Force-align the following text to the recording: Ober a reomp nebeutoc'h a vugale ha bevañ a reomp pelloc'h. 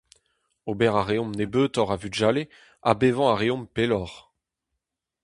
Ober 0.69 0.93
a 1.01 1.03
reomp 1.03 1.31
nebeutoc'h 1.37 1.93
a 1.95 1.97
vugale 2.01 2.43
ha 2.85 2.91
bevañ 2.99 3.29
a 3.31 3.35
reomp 3.37 3.65
pelloc'h. 3.75 4.19